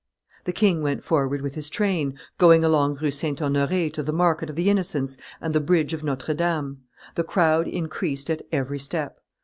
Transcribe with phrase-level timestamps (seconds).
[0.45, 3.39] The king went forward with his train, going along Rue St.
[3.39, 6.79] Honore to the market of the Innocents and the bridge of Notre Dame;
[7.13, 9.19] the crowd increased at every step.